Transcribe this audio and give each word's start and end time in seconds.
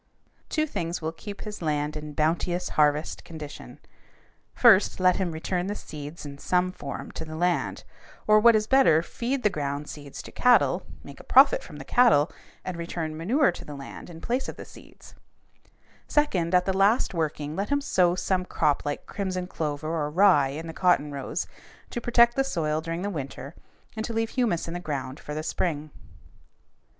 Two 0.49 0.65
things 0.65 0.99
will 0.99 1.11
keep 1.11 1.41
his 1.41 1.61
land 1.61 1.95
in 1.95 2.13
bounteous 2.13 2.69
harvest 2.69 3.23
condition: 3.23 3.79
first, 4.55 4.99
let 4.99 5.17
him 5.17 5.31
return 5.31 5.67
the 5.67 5.75
seeds 5.75 6.25
in 6.25 6.39
some 6.39 6.71
form 6.71 7.11
to 7.11 7.23
the 7.23 7.35
land, 7.35 7.83
or, 8.25 8.39
what 8.39 8.55
is 8.55 8.65
better, 8.65 9.03
feed 9.03 9.43
the 9.43 9.49
ground 9.51 9.87
seeds 9.87 10.23
to 10.23 10.31
cattle, 10.31 10.87
make 11.03 11.19
a 11.19 11.23
profit 11.23 11.61
from 11.61 11.77
the 11.77 11.85
cattle, 11.85 12.31
and 12.65 12.77
return 12.77 13.15
manure 13.15 13.51
to 13.51 13.63
the 13.63 13.75
land 13.75 14.09
in 14.09 14.21
place 14.21 14.49
of 14.49 14.55
the 14.55 14.65
seeds; 14.65 15.13
second, 16.07 16.55
at 16.55 16.65
the 16.65 16.75
last 16.75 17.13
working, 17.13 17.55
let 17.55 17.69
him 17.69 17.79
sow 17.79 18.15
some 18.15 18.43
crop 18.43 18.83
like 18.83 19.05
crimson 19.05 19.45
clover 19.45 19.87
or 19.89 20.09
rye 20.09 20.47
in 20.47 20.65
the 20.65 20.73
cotton 20.73 21.11
rows 21.11 21.45
to 21.91 22.01
protect 22.01 22.35
the 22.35 22.43
soil 22.43 22.81
during 22.81 23.03
the 23.03 23.11
winter 23.11 23.53
and 23.95 24.03
to 24.03 24.13
leave 24.13 24.31
humus 24.31 24.67
in 24.67 24.73
the 24.73 24.79
ground 24.79 25.19
for 25.19 25.35
the 25.35 25.43
spring. 25.43 25.91